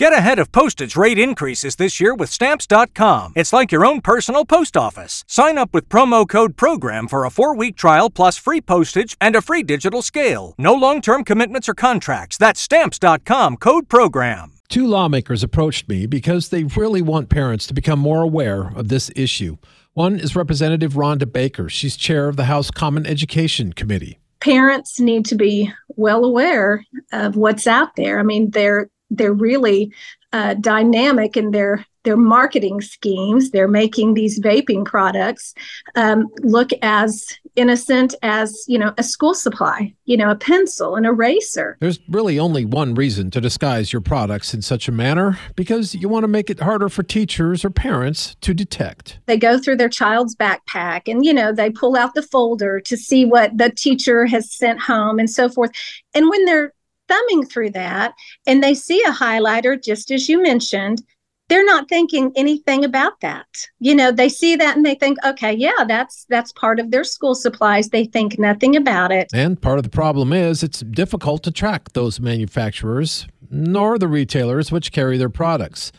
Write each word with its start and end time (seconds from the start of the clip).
Get 0.00 0.14
ahead 0.14 0.38
of 0.38 0.50
postage 0.50 0.96
rate 0.96 1.18
increases 1.18 1.76
this 1.76 2.00
year 2.00 2.14
with 2.14 2.30
Stamps.com. 2.30 3.34
It's 3.36 3.52
like 3.52 3.70
your 3.70 3.84
own 3.84 4.00
personal 4.00 4.46
post 4.46 4.74
office. 4.74 5.24
Sign 5.28 5.58
up 5.58 5.74
with 5.74 5.90
promo 5.90 6.26
code 6.26 6.56
PROGRAM 6.56 7.06
for 7.06 7.26
a 7.26 7.30
four 7.30 7.54
week 7.54 7.76
trial 7.76 8.08
plus 8.08 8.38
free 8.38 8.62
postage 8.62 9.14
and 9.20 9.36
a 9.36 9.42
free 9.42 9.62
digital 9.62 10.00
scale. 10.00 10.54
No 10.56 10.72
long 10.72 11.02
term 11.02 11.22
commitments 11.22 11.68
or 11.68 11.74
contracts. 11.74 12.38
That's 12.38 12.62
Stamps.com 12.62 13.58
code 13.58 13.90
PROGRAM. 13.90 14.52
Two 14.70 14.86
lawmakers 14.86 15.42
approached 15.42 15.86
me 15.86 16.06
because 16.06 16.48
they 16.48 16.64
really 16.64 17.02
want 17.02 17.28
parents 17.28 17.66
to 17.66 17.74
become 17.74 17.98
more 17.98 18.22
aware 18.22 18.72
of 18.74 18.88
this 18.88 19.10
issue. 19.14 19.58
One 19.92 20.18
is 20.18 20.34
Representative 20.34 20.94
Rhonda 20.94 21.30
Baker. 21.30 21.68
She's 21.68 21.94
chair 21.94 22.26
of 22.26 22.36
the 22.36 22.44
House 22.44 22.70
Common 22.70 23.04
Education 23.04 23.74
Committee. 23.74 24.18
Parents 24.40 24.98
need 24.98 25.26
to 25.26 25.34
be 25.34 25.70
well 25.88 26.24
aware 26.24 26.86
of 27.12 27.36
what's 27.36 27.66
out 27.66 27.96
there. 27.96 28.18
I 28.18 28.22
mean, 28.22 28.52
they're 28.52 28.88
they're 29.10 29.32
really 29.32 29.92
uh, 30.32 30.54
dynamic 30.54 31.36
in 31.36 31.50
their 31.50 31.84
their 32.04 32.16
marketing 32.16 32.80
schemes. 32.80 33.50
They're 33.50 33.68
making 33.68 34.14
these 34.14 34.40
vaping 34.40 34.84
products 34.84 35.54
um, 35.96 36.28
look 36.38 36.70
as 36.80 37.26
innocent 37.56 38.14
as 38.22 38.64
you 38.68 38.78
know 38.78 38.94
a 38.96 39.02
school 39.02 39.34
supply, 39.34 39.92
you 40.04 40.16
know, 40.16 40.30
a 40.30 40.36
pencil, 40.36 40.96
an 40.96 41.04
eraser. 41.04 41.76
There's 41.80 41.98
really 42.08 42.38
only 42.38 42.64
one 42.64 42.94
reason 42.94 43.30
to 43.32 43.40
disguise 43.40 43.92
your 43.92 44.00
products 44.00 44.54
in 44.54 44.62
such 44.62 44.88
a 44.88 44.92
manner 44.92 45.38
because 45.56 45.94
you 45.94 46.08
want 46.08 46.24
to 46.24 46.28
make 46.28 46.48
it 46.48 46.60
harder 46.60 46.88
for 46.88 47.02
teachers 47.02 47.64
or 47.64 47.70
parents 47.70 48.36
to 48.40 48.54
detect. 48.54 49.18
They 49.26 49.36
go 49.36 49.58
through 49.58 49.76
their 49.76 49.88
child's 49.88 50.36
backpack 50.36 51.02
and 51.06 51.24
you 51.24 51.34
know 51.34 51.52
they 51.52 51.70
pull 51.70 51.96
out 51.96 52.14
the 52.14 52.22
folder 52.22 52.80
to 52.80 52.96
see 52.96 53.24
what 53.24 53.56
the 53.58 53.70
teacher 53.70 54.26
has 54.26 54.50
sent 54.50 54.80
home 54.80 55.18
and 55.18 55.28
so 55.28 55.48
forth. 55.48 55.70
And 56.14 56.30
when 56.30 56.44
they're 56.44 56.72
thumbing 57.10 57.44
through 57.46 57.70
that 57.70 58.14
and 58.46 58.62
they 58.62 58.74
see 58.74 59.02
a 59.02 59.10
highlighter, 59.10 59.82
just 59.82 60.10
as 60.10 60.28
you 60.28 60.42
mentioned, 60.42 61.02
they're 61.48 61.64
not 61.64 61.88
thinking 61.88 62.32
anything 62.36 62.84
about 62.84 63.20
that. 63.22 63.48
You 63.80 63.94
know, 63.96 64.12
they 64.12 64.28
see 64.28 64.54
that 64.54 64.76
and 64.76 64.86
they 64.86 64.94
think, 64.94 65.18
okay, 65.26 65.52
yeah, 65.52 65.84
that's 65.86 66.24
that's 66.28 66.52
part 66.52 66.78
of 66.78 66.92
their 66.92 67.02
school 67.02 67.34
supplies. 67.34 67.88
They 67.88 68.04
think 68.04 68.38
nothing 68.38 68.76
about 68.76 69.10
it. 69.10 69.28
And 69.34 69.60
part 69.60 69.78
of 69.78 69.82
the 69.82 69.90
problem 69.90 70.32
is 70.32 70.62
it's 70.62 70.80
difficult 70.80 71.42
to 71.42 71.50
track 71.50 71.92
those 71.92 72.20
manufacturers 72.20 73.26
nor 73.50 73.98
the 73.98 74.06
retailers 74.06 74.70
which 74.70 74.92
carry 74.92 75.18
their 75.18 75.28
products. 75.28 75.90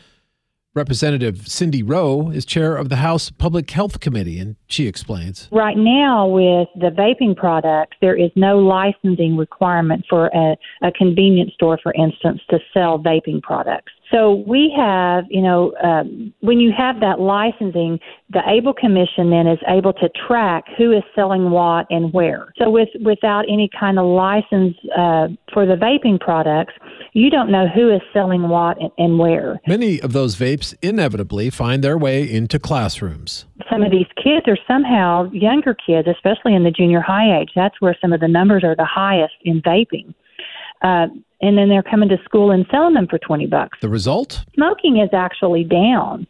Representative 0.73 1.50
Cindy 1.50 1.83
Roe 1.83 2.30
is 2.30 2.45
chair 2.45 2.77
of 2.77 2.88
the 2.88 2.95
House 2.97 3.30
Public 3.30 3.69
Health 3.72 4.00
Committee, 4.00 4.39
and 4.39 4.55
she 4.67 4.88
explains. 4.88 5.50
Right 5.52 5.75
now, 5.75 6.28
with 6.28 6.69
the 6.75 6.91
vaping 6.91 7.36
products, 7.36 7.97
there 8.00 8.16
is 8.16 8.31
no 8.38 8.58
licensing 8.58 9.36
requirement 9.36 10.05
for 10.09 10.28
a, 10.28 10.55
a 10.81 10.91
convenience 10.94 11.52
store, 11.55 11.78
for 11.83 11.94
instance, 11.94 12.39
to 12.52 12.59
sell 12.73 12.97
vaping 12.97 13.41
products. 13.41 13.91
So 14.11 14.44
we 14.47 14.73
have, 14.78 15.25
you 15.30 15.41
know, 15.41 15.73
um, 15.83 16.33
when 16.41 16.59
you 16.59 16.72
have 16.78 17.00
that 17.00 17.19
licensing, 17.19 18.00
the 18.30 18.41
ABLE 18.45 18.73
Commission 18.73 19.30
then 19.30 19.47
is 19.47 19.59
able 19.67 19.94
to 19.94 20.09
track 20.28 20.66
who 20.78 20.91
is 20.91 21.03
selling 21.16 21.52
what 21.52 21.85
and 21.89 22.11
where. 22.13 22.53
So 22.58 22.69
with 22.69 22.89
without 23.02 23.45
any 23.50 23.69
kind 23.78 23.97
of 23.97 24.06
license 24.06 24.75
uh, 24.97 25.28
for 25.53 25.66
the 25.66 25.75
vaping 25.75 26.19
products, 26.19 26.73
you 27.14 27.30
don't 27.30 27.52
know 27.52 27.67
who 27.67 27.94
is 27.94 28.02
selling 28.14 28.50
what 28.50 28.80
and, 28.80 28.92
and 28.98 29.20
where. 29.20 29.59
Many 29.67 30.02
of 30.02 30.14
those 30.14 30.36
vapes 30.36 30.73
inevitably 30.81 31.50
find 31.50 31.84
their 31.84 31.98
way 31.98 32.30
into 32.30 32.59
classrooms. 32.59 33.45
Some 33.70 33.84
of 33.84 33.92
these 33.92 34.08
kids 34.16 34.48
are 34.48 34.58
somehow 34.68 35.30
younger 35.31 35.76
kids, 35.76 36.08
especially 36.08 36.56
in 36.56 36.64
the 36.64 36.72
junior 36.72 37.02
high 37.02 37.40
age. 37.40 37.52
That's 37.56 37.80
where 37.80 37.98
some 38.02 38.14
of 38.14 38.20
the 38.22 38.28
numbers 38.28 38.64
are 38.64 38.76
the 38.76 38.86
highest 38.86 39.36
in 39.44 39.62
vaping. 39.62 40.14
Uh, 40.81 41.08
and 41.42 41.58
then 41.58 41.70
they're 41.70 41.84
coming 41.84 42.09
to 42.09 42.18
school 42.23 42.52
and 42.52 42.66
selling 42.72 42.94
them 42.94 43.08
for 43.08 43.20
20 43.20 43.48
bucks. 43.48 43.78
The 43.81 43.90
result? 43.90 44.44
Smoking 44.56 44.98
is 44.98 45.09
actually 45.14 45.64
down. 45.64 46.28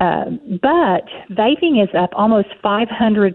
Uh, 0.00 0.30
but 0.60 1.04
vaping 1.30 1.82
is 1.82 1.88
up 1.96 2.10
almost 2.14 2.48
500% 2.64 3.34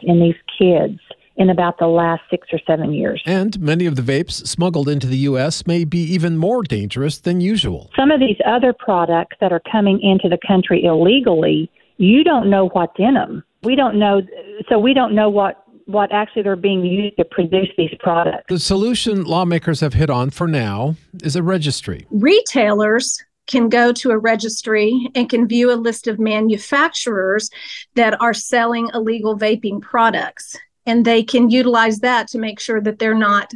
in 0.00 0.20
these 0.20 0.36
kids 0.58 0.98
in 1.36 1.50
about 1.50 1.78
the 1.78 1.86
last 1.86 2.22
six 2.30 2.48
or 2.52 2.58
seven 2.66 2.92
years. 2.92 3.22
And 3.26 3.58
many 3.60 3.86
of 3.86 3.96
the 3.96 4.02
vapes 4.02 4.46
smuggled 4.46 4.88
into 4.88 5.06
the 5.06 5.18
U.S. 5.18 5.66
may 5.66 5.84
be 5.84 6.00
even 6.00 6.36
more 6.36 6.62
dangerous 6.62 7.18
than 7.18 7.40
usual. 7.40 7.90
Some 7.96 8.10
of 8.10 8.20
these 8.20 8.36
other 8.46 8.72
products 8.72 9.36
that 9.40 9.52
are 9.52 9.62
coming 9.70 10.00
into 10.00 10.28
the 10.28 10.38
country 10.46 10.84
illegally, 10.84 11.70
you 11.96 12.24
don't 12.24 12.50
know 12.50 12.68
what's 12.68 12.98
in 12.98 13.14
them. 13.14 13.44
We 13.62 13.76
don't 13.76 13.98
know, 13.98 14.22
so 14.68 14.78
we 14.78 14.92
don't 14.92 15.14
know 15.14 15.30
what 15.30 15.58
what 15.86 16.12
actually 16.12 16.42
they're 16.42 16.56
being 16.56 16.84
used 16.84 17.16
to 17.16 17.24
produce 17.24 17.68
these 17.76 17.92
products. 17.98 18.44
The 18.48 18.58
solution 18.58 19.24
lawmakers 19.24 19.80
have 19.80 19.94
hit 19.94 20.10
on 20.10 20.30
for 20.30 20.46
now 20.46 20.94
is 21.22 21.34
a 21.34 21.42
registry. 21.42 22.06
Retailers 22.10 23.22
can 23.46 23.68
go 23.68 23.92
to 23.92 24.10
a 24.10 24.18
registry 24.18 25.08
and 25.14 25.28
can 25.28 25.48
view 25.48 25.72
a 25.72 25.74
list 25.74 26.06
of 26.06 26.18
manufacturers 26.18 27.50
that 27.94 28.20
are 28.20 28.34
selling 28.34 28.90
illegal 28.94 29.36
vaping 29.36 29.80
products. 29.80 30.56
And 30.86 31.04
they 31.04 31.22
can 31.22 31.50
utilize 31.50 32.00
that 32.00 32.28
to 32.28 32.38
make 32.38 32.58
sure 32.58 32.80
that 32.80 32.98
they're 32.98 33.14
not 33.14 33.52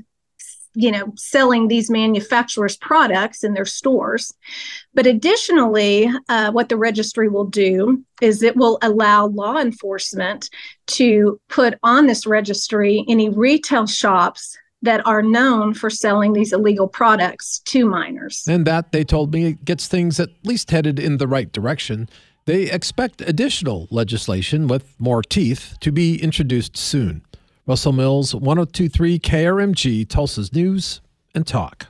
you 0.76 0.92
know 0.92 1.10
selling 1.16 1.68
these 1.68 1.90
manufacturers 1.90 2.76
products 2.76 3.42
in 3.42 3.54
their 3.54 3.64
stores. 3.64 4.32
But 4.94 5.06
additionally 5.06 6.08
uh, 6.28 6.52
what 6.52 6.68
the 6.68 6.76
registry 6.76 7.28
will 7.28 7.46
do 7.46 8.04
is 8.20 8.42
it 8.42 8.56
will 8.56 8.78
allow 8.82 9.26
law 9.26 9.56
enforcement 9.58 10.50
to 10.88 11.40
put 11.48 11.78
on 11.82 12.06
this 12.06 12.26
registry 12.26 13.04
any 13.08 13.30
retail 13.30 13.86
shops 13.86 14.56
that 14.82 15.04
are 15.06 15.22
known 15.22 15.72
for 15.72 15.88
selling 15.88 16.34
these 16.34 16.52
illegal 16.52 16.86
products 16.86 17.60
to 17.60 17.86
minors. 17.86 18.44
And 18.46 18.66
that 18.66 18.92
they 18.92 19.02
told 19.02 19.32
me 19.32 19.54
gets 19.64 19.88
things 19.88 20.20
at 20.20 20.28
least 20.44 20.70
headed 20.70 20.98
in 20.98 21.16
the 21.16 21.26
right 21.26 21.50
direction 21.50 22.08
they 22.46 22.70
expect 22.70 23.20
additional 23.20 23.88
legislation 23.90 24.68
with 24.68 24.94
more 24.98 25.22
teeth 25.22 25.76
to 25.80 25.92
be 25.92 26.22
introduced 26.22 26.76
soon 26.76 27.22
Russell 27.66 27.92
Mills, 27.92 28.32
1023 28.32 29.18
KRMG, 29.18 30.08
Tulsa's 30.08 30.52
News 30.52 31.00
and 31.34 31.44
Talk. 31.44 31.88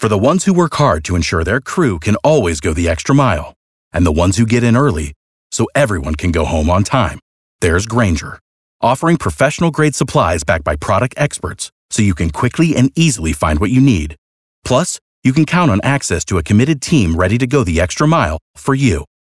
For 0.00 0.08
the 0.08 0.18
ones 0.18 0.44
who 0.44 0.54
work 0.54 0.74
hard 0.74 1.04
to 1.04 1.16
ensure 1.16 1.44
their 1.44 1.60
crew 1.60 1.98
can 1.98 2.16
always 2.16 2.60
go 2.60 2.72
the 2.72 2.88
extra 2.88 3.14
mile, 3.14 3.52
and 3.92 4.06
the 4.06 4.12
ones 4.12 4.38
who 4.38 4.46
get 4.46 4.64
in 4.64 4.76
early 4.76 5.12
so 5.52 5.68
everyone 5.74 6.14
can 6.14 6.32
go 6.32 6.46
home 6.46 6.70
on 6.70 6.82
time, 6.82 7.18
there's 7.60 7.86
Grainger, 7.86 8.38
offering 8.80 9.18
professional 9.18 9.70
grade 9.70 9.94
supplies 9.94 10.44
backed 10.44 10.64
by 10.64 10.76
product 10.76 11.14
experts 11.18 11.70
so 11.90 12.02
you 12.02 12.14
can 12.14 12.30
quickly 12.30 12.74
and 12.74 12.90
easily 12.94 13.32
find 13.34 13.60
what 13.60 13.70
you 13.70 13.80
need. 13.80 14.16
Plus, 14.64 14.98
you 15.22 15.32
can 15.32 15.44
count 15.44 15.70
on 15.70 15.80
access 15.82 16.24
to 16.24 16.38
a 16.38 16.42
committed 16.42 16.80
team 16.80 17.16
ready 17.16 17.36
to 17.36 17.46
go 17.46 17.64
the 17.64 17.80
extra 17.80 18.08
mile 18.08 18.38
for 18.56 18.74
you. 18.74 19.04